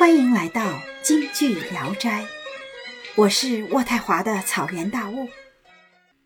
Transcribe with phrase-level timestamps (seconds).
[0.00, 2.26] 欢迎来到京剧聊斋，
[3.16, 5.28] 我是渥太华的草原大雾。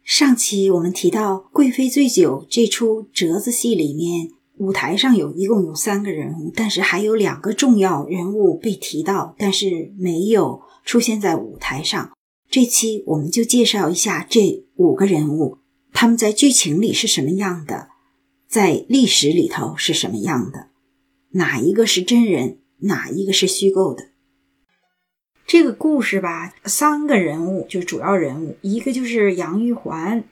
[0.05, 12.13] 上期我们提到《贵妃醉酒》这出折子戏里面，舞台上有一共有三个人物，但是还有两个重要人物被提到，但是没有出现在舞台上。
[12.49, 15.59] 这期我们就介绍一下这五个人物，
[15.93, 17.89] 他们在剧情里是什么样的，
[18.49, 20.69] 在历史里头是什么样的，
[21.31, 22.61] 哪一个是真人？
[22.85, 24.09] 哪一个是虚构的？
[25.47, 30.25] 这个故事吧，三个人物就是主要人物，一个就是杨玉环，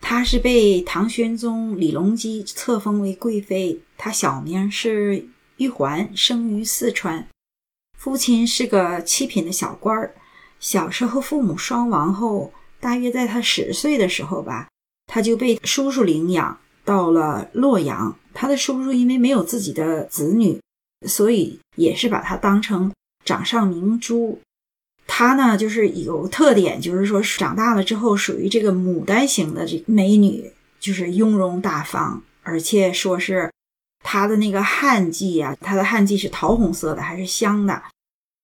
[0.00, 5.26] 她是被唐玄宗李隆基册封为贵妃，她小名是
[5.56, 7.26] 玉环，生于四川，
[7.98, 10.14] 父亲是个七品的小官儿。
[10.60, 14.68] 小时候父母双亡后，大约在他十岁的时候吧，
[15.06, 18.16] 他就被叔叔领养到了洛阳。
[18.32, 20.58] 他的叔叔因为没有自己的子女。
[21.06, 22.92] 所以也是把她当成
[23.24, 24.40] 掌上明珠。
[25.06, 33.50] 她呢，就是有特点，就是说长大了之后属于这个牡丹型的这美女，就是雍容大方，而且说是
[34.02, 37.82] 她的那个汗迹啊，她的汗迹是桃红色的，还是香的。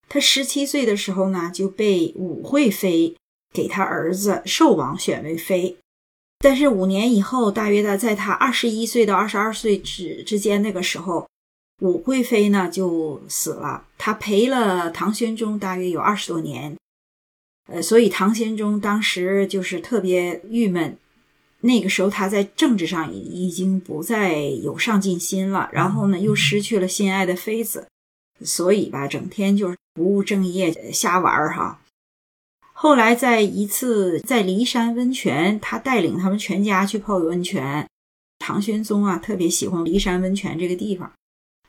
[0.09, 3.17] 她十七岁的时候呢，就被武惠妃
[3.55, 5.77] 给她儿子寿王选为妃。
[6.41, 11.27] 但是五年以后，大约的在她二十一岁到二十二岁之之间那个时候。
[11.81, 16.77] 武惠妃呢就死了，她陪了唐玄宗大约有二十多年，
[17.71, 20.97] 呃，所以唐玄宗当时就是特别郁闷。
[21.63, 27.87] 那个时候他在政治上已经不再有上进心了，然后呢又失去了心爱的妃子，
[28.43, 31.83] 所以吧，整天就是不务正业，瞎玩儿哈。
[32.73, 37.87] 后来在一次在骊山温泉，他带领他们全家去泡温泉。
[38.39, 41.13] 唐玄宗啊特别喜欢骊山温泉这个地方。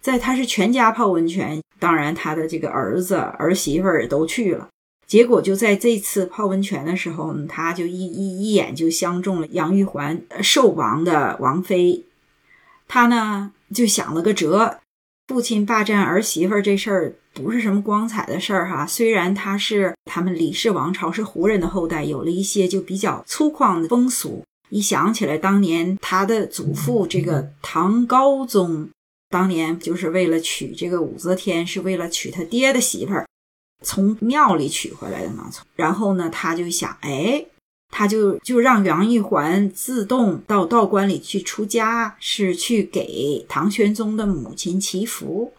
[0.02, 4.68] 在他是全家泡温泉，当然他的这个儿子儿媳妇儿也都去了。
[5.06, 12.06] 结果就在这次泡温泉的时候，他就一一一眼就相中了杨玉环，寿王的王妃。
[12.88, 14.80] 他呢就想了个辙，
[15.28, 18.88] 父亲霸占儿媳妇儿这事儿不是什么光彩的事儿哈。
[18.88, 24.44] 虽然他是他们李氏王朝是胡人的后代，有了一些就比较粗犷的风俗。
[24.70, 28.90] 一想起来当年他的祖父这个唐高宗。
[29.32, 33.26] 当年就是为了娶这个武则天，是为了娶他爹的媳妇儿，
[33.82, 35.50] 从庙里娶回来的嘛。
[35.76, 37.46] 然后呢，他就想，哎，
[37.90, 45.54] 他就就让杨玉环自动到道观里去出家，是去给唐玄宗的母亲祈福。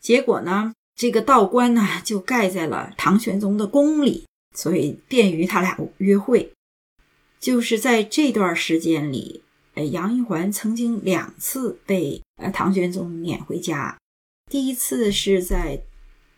[0.00, 4.24] 结果呢，这个道观呢就盖在了唐玄宗的宫里，
[4.56, 6.52] 所以便于他俩约会。
[7.40, 9.42] 就是在这段时间里。
[9.86, 13.96] 杨玉环曾经两次被呃唐玄宗撵回家。
[14.50, 15.80] 第一次是在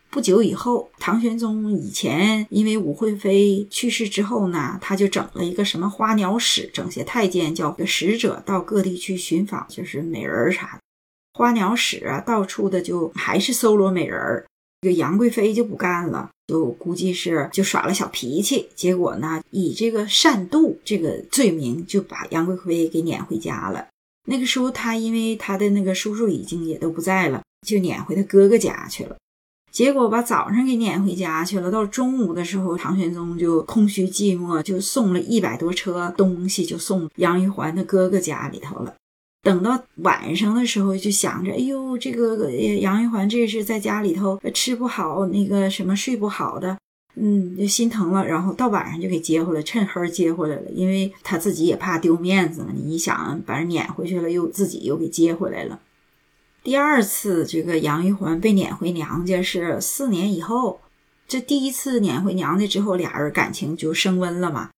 [0.09, 10.79] 不久以后，唐玄宗以前因为武惠妃去世之后呢，他就整了一个什么花鸟使，整些太监叫使者到各地去寻访，就是美人儿啥的。
[11.33, 14.45] 花鸟使啊，到处的就还是搜罗美人儿。
[14.83, 23.87] 这个杨贵妃就不干了，就估计是就耍了小脾气，结果呢，以这个擅妒这个罪名，就把杨贵妃给撵回家了。
[24.27, 29.15] 那个时候，他因为他的那个叔叔已经也都不在了，就撵回他哥哥家去了。
[29.71, 38.93] 结果把早上给撵回家去了，到中午的时候，唐玄宗就空虚寂寞，就送了一百多车东西，就送杨玉环的哥哥家里头了。
[39.43, 46.77] 等到晚上的时候，就想着，哎呦，这个杨玉环这是在家里头吃不好，那个什么睡不好的，
[47.15, 48.25] 嗯，就心疼了。
[48.25, 52.69] 然后到晚上就给接回来，趁黑接回来了，因为他自己也怕丢面子嘛。
[52.73, 55.77] 你想把人撵回去了，又自己又给接回来了。
[56.63, 60.79] 第二次这个杨玉环被撵回娘家是四年以后，
[61.27, 64.69] 这第一次撵回娘家之后，俩人感情就升温了嘛。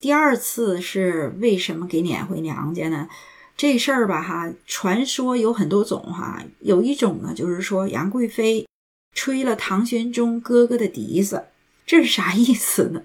[0.00, 3.06] 第二次是为什么给撵回娘家呢？
[3.54, 6.42] 这事儿吧，哈，传说有很多种哈。
[6.60, 8.66] 有一种呢，就是说杨贵妃
[9.14, 11.44] 吹了唐玄宗哥哥的笛子，
[11.84, 13.02] 这是啥意思呢？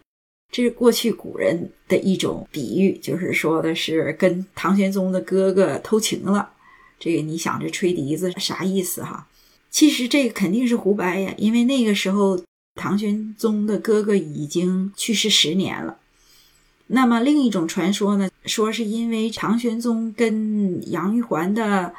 [0.53, 6.53] 这是过去古人的一种比喻，就是说的是跟唐玄宗的哥哥偷情了。
[6.97, 9.27] 这个你想这吹笛子啥意思哈？
[9.69, 12.41] 其实这个肯定是胡掰呀，因为那个时候
[12.75, 15.97] 唐玄宗的哥哥已经去世十年了。
[16.87, 21.93] 那么另一种传说呢，说是因为唐玄宗跟杨玉环的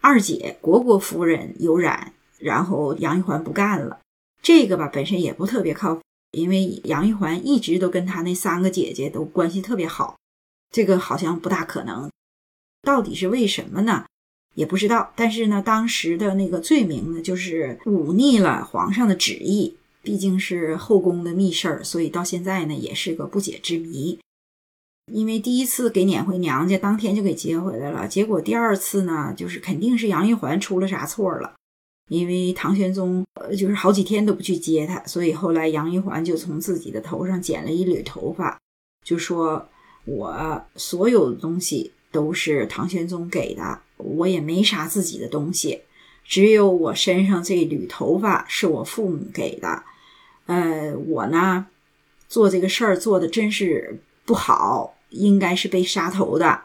[0.00, 4.00] 二姐虢国夫人有染，然后杨玉环不干了。
[4.42, 6.02] 这个吧本身也不特别靠谱，
[6.32, 10.16] 因为杨玉环一直都跟她那三个姐姐都关系特别好，
[10.72, 12.10] 这个好像不大可能。
[12.82, 14.04] 到底是为什么呢？
[14.56, 15.12] 也不知道。
[15.14, 24.18] 但是呢，当时的那个罪名呢，就是忤逆了皇上的旨意，毕竟是后宫的密事儿，所以到现在呢，也是个不解之谜。
[25.10, 28.06] 因为第一次给撵回娘家，当天就给接回来了。
[28.06, 31.54] 结果第二次呢，就是肯定是杨玉环出了啥错了。
[32.08, 38.58] 因为唐玄宗呃，就是好几天都不去接他，所以后来杨玉环就从自己的头上剪了一缕头发，
[39.04, 39.66] 就说
[40.04, 45.80] ：“我所有的东西都是唐玄宗给的，我也没啥自己的东西，
[46.24, 49.82] 只有我身上这缕头发是我父母给的。
[50.46, 51.66] 呃，我呢，
[52.28, 56.62] 做这个事儿做的真是不好。”应该是被杀头的，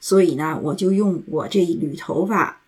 [0.00, 2.60] 所以呢，我就用我这一缕头发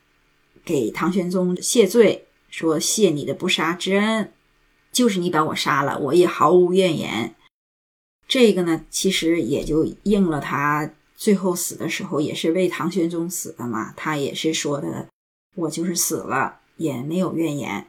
[0.65, 4.33] 给唐玄宗谢罪，说谢你的不杀之恩，
[4.91, 7.35] 就是你把我杀了，我也毫无怨言。
[8.29, 15.07] 这个呢，其实也就应了他最后死的时候也是为唐玄宗死的嘛，他也是说的，
[15.55, 17.87] 我就是死了也没有怨言。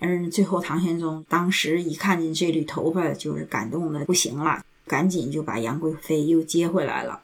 [0.00, 4.64] 嗯，最后唐玄宗当时一看见这缕头发，就是感动的不行了。
[4.88, 7.22] 赶紧就把杨贵妃又接回来了。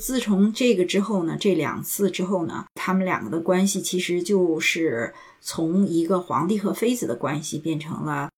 [0.00, 8.30] 自从这个之后呢，这两次之后呢，他们两个的关系其实就是从一个皇帝和妃子的关系变成了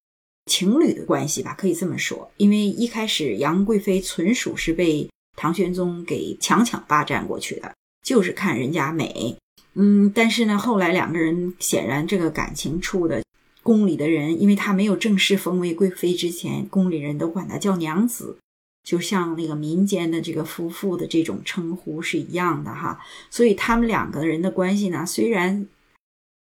[0.47, 2.31] 情侣的关系吧，可以这么说。
[2.39, 5.07] 因为一开始杨贵妃纯属是被
[5.37, 9.37] 唐玄宗给强抢霸占过去的，就是看人家美。
[9.75, 13.23] 嗯，但是呢，后来两个人显然这个感情处的，
[13.63, 18.39] 宫里的人，因为他没有正式封为贵妃之前，宫里人都管他叫娘子。
[18.83, 22.99] 就像那个民间的这个夫妇的这种称呼是一样的哈，
[23.31, 25.67] 所以他们两个人的关系呢，虽然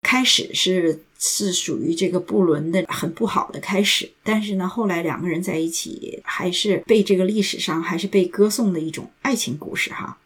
[0.03, 10.19] 开始是是属于这个不伦的很不好的开始，但是呢，后来两个人在一起还是被这个历史上还是被歌颂的一种爱情故事哈。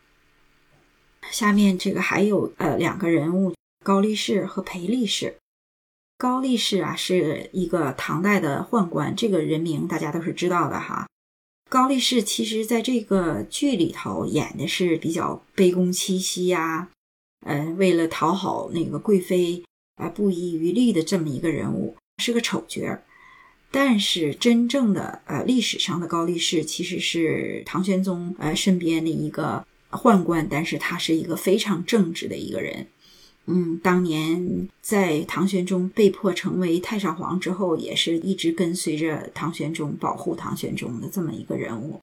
[1.31, 5.37] 下面这个还有呃两个人物高力士和裴力士，
[6.19, 11.09] 高力士啊是一个唐代的宦官，这个人名大家都是知道的哈。
[11.71, 16.89] 高力士其实在这个剧里头演的是比较卑躬屈膝呀，
[17.45, 19.65] 呃，为了讨好那个贵妃
[19.97, 23.03] 而不遗余力的这么一个人物，是个丑角儿。
[23.73, 32.87] 但是真正的呃历史上的高力士其实是唐玄宗呃身边的一个宦官，但是他是一个非常正直的一个人。
[33.47, 42.01] 嗯，当年在唐玄宗被迫成为太上皇之后，也是一直跟随着唐玄宗、保护唐玄宗的这么一个人物。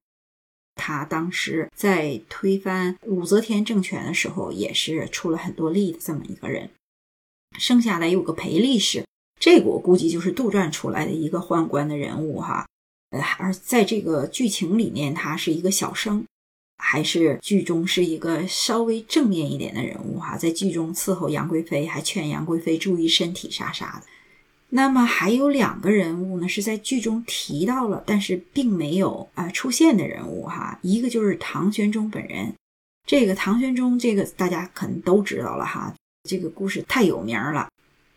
[0.76, 6.70] 他当时在推翻武则天政权的时候，也是出了很多力的这么一个人。
[7.58, 9.04] 剩下来有个裴力士，
[9.40, 12.68] 这个我估计就是杜撰出来的一个宦官的人物哈。
[13.10, 16.24] 呃，而在这个剧情里面，他是一个小生。
[16.84, 24.08] 还是剧中是一个稍微正面一点的人物哈，在剧中伺候杨贵妃，还劝杨贵妃注意身体啥啥的。
[24.74, 30.80] 那么还有两个人物呢，是在剧中提到了，但是并没有啊出现的人物哈。
[30.82, 32.54] 一个就是唐玄宗本人，
[33.06, 35.94] 这个唐玄宗这个大家可能都知道了哈，
[36.28, 37.68] 这个故事太有名了。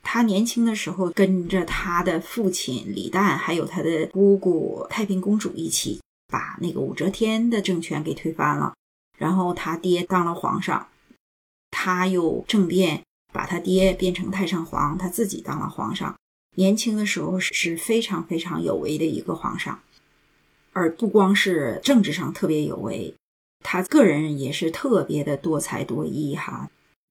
[0.06, 6.00] 他年轻的时候跟着他的父亲李旦，还有他的姑姑太平公主一起。
[6.34, 8.74] 把那个武则天的政权给推翻了，
[9.16, 10.88] 然后他爹当了皇上，
[11.70, 16.16] 他又政变，把他爹变成太上皇，他自己当了皇上。
[16.56, 19.80] 年轻的时候是非常非常有为的一个皇上，
[20.72, 23.14] 而不光是政治上特别有为，
[23.62, 26.68] 他个人也是特别的多才多艺哈，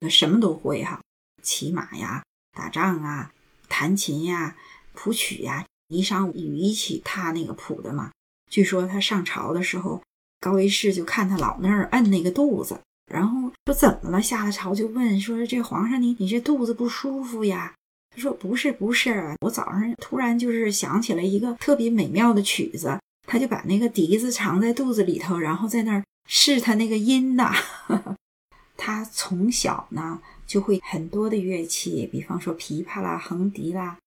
[0.10, 1.00] 什么都会哈，
[1.42, 3.32] 骑马呀、打仗啊、
[3.70, 4.58] 弹琴呀、
[4.92, 8.12] 谱曲呀，霓裳羽衣曲他那个谱的嘛。
[8.54, 10.00] 据说他上朝的时候，
[10.40, 12.80] 高力士就看他老那儿摁那个肚子，
[13.12, 14.22] 然后说怎么了？
[14.22, 17.74] 下了朝就问说：“这皇上你你这肚子不舒服呀？”
[18.16, 27.52] 他说：“不是不是，我早上突然就是想起了一个特别美妙的曲子，他就把那个笛子藏在肚子里头，然后在那儿试他那个音呐。
[28.78, 33.98] 他从小呢就会很多的乐器，比方说琵琶啦、横笛啦，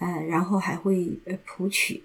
[0.00, 2.02] 呃，然后还会呃谱曲。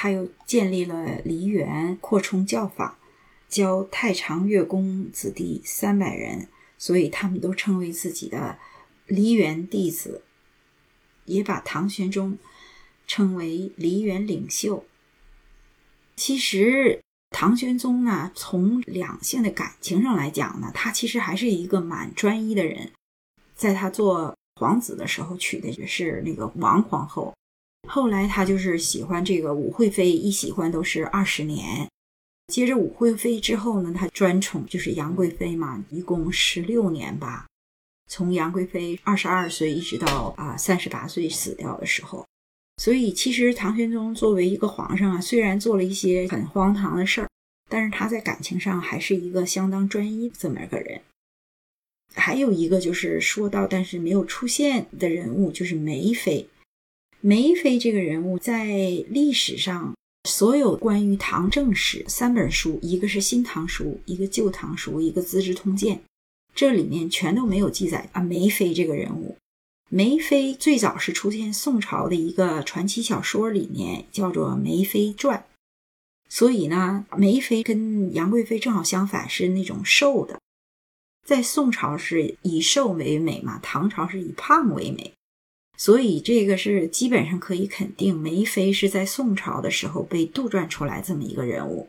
[0.00, 3.00] 他又建立了梨园，扩充教法，
[3.48, 6.46] 教太常乐工子弟三百人，
[6.78, 8.56] 所以他们都称为自己的
[9.08, 10.22] 梨园弟子，
[11.24, 12.38] 也把唐玄宗
[13.08, 14.84] 称为梨园领袖。
[16.14, 22.92] 其实唐玄宗呢，从两性的感情上来讲呢，他其实还是一个蛮专一的人。
[23.56, 27.34] 在他做皇子的时候，娶的是那个王皇后。
[27.88, 31.88] 后来他就是喜欢这个武惠妃，一喜欢都是二十年。
[32.52, 37.46] 接着武惠妃之后呢，他专宠就是杨贵妃嘛，一共十六年吧。
[38.10, 42.24] 从杨贵妃二十二岁一直到啊三十八岁死掉的时候。
[42.78, 47.28] 所以，其实唐玄宗作为一个皇上啊，虽然做了一些很荒唐的事儿，
[47.68, 51.00] 但是他在感情上还是一个相当专一这么一个人。
[52.14, 56.48] 还有一个就是说到但是没有出现的人物，就是梅妃。
[57.20, 58.66] 梅妃这个人物在
[59.08, 59.92] 历史上，
[60.28, 65.96] 所有关于唐正史三本书，一个是《新唐书》，一个《旧唐书》，一个《资治通鉴》，
[66.54, 69.36] 这里面全都没有记载啊梅妃这个人物。
[69.90, 75.38] 梅妃最早是出现宋朝的一个传奇小说里面，叫做《梅妃传》。
[76.28, 80.38] 所以呢，梅妃跟杨贵妃正好相反，是那种瘦的。
[81.26, 85.12] 在宋朝是以瘦为美嘛，唐朝是以胖为美。
[85.78, 91.88] 所以这个是基本上可以肯定，梅妃是在宋朝的时候被杜撰出来这么一个人物。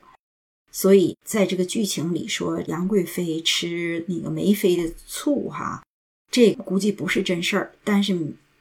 [0.72, 5.84] 所以在这个剧情里说杨贵妃吃那个梅妃的醋，哈。
[6.31, 8.15] 这估计不是真事儿，但是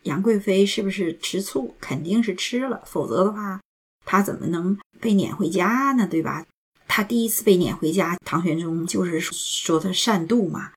[0.04, 1.75] 杨贵妃是不是吃醋？
[1.78, 3.61] 肯定是吃了，否则的话，
[4.06, 6.08] 她怎么能被撵回家呢？
[6.11, 6.47] 对吧？
[6.88, 10.73] 她第一次被撵回家，唐玄宗就是说她善妒嘛。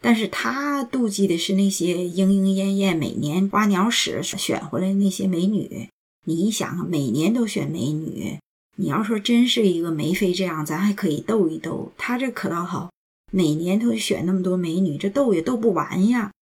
[0.00, 5.88] 但是他妒忌的是那些莺莺燕燕、每年花鸟使选回来那些美女。
[6.24, 8.38] 你一想，每年都选美女，
[8.76, 11.92] 你要说真是一个梅妃这样，咱还可以斗一斗。
[11.96, 12.90] 他这可倒好。
[13.30, 16.32] 每年都选那么多美女，这斗也斗不完呀，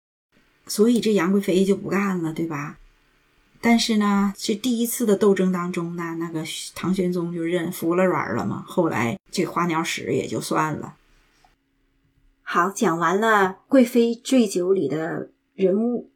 [0.69, 2.79] 所以这杨贵妃就不干了，对吧？
[3.61, 6.45] 但是呢，这第一次的斗争当中呢，那个
[6.77, 8.63] 唐玄宗就认服了软了嘛。
[8.65, 10.95] 后来这花鸟使也就算了。
[12.49, 16.13] 好，讲完了贵妃醉酒里的人物，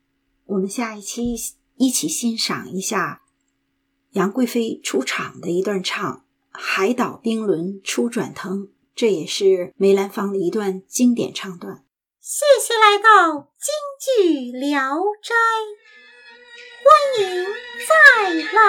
[0.47, 1.35] 我们下一期
[1.75, 3.23] 一起欣赏一下
[4.13, 6.19] 杨贵妃出场的一段唱
[6.53, 8.61] 《海岛冰轮初转腾》。
[8.95, 11.85] 这也是梅兰芳的一段经典唱段。
[12.21, 15.35] 谢谢来到京剧《聊斋》，
[16.85, 16.89] 欢
[17.27, 17.45] 迎
[17.89, 18.61] 再来。